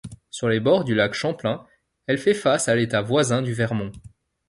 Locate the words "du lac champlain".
0.83-1.63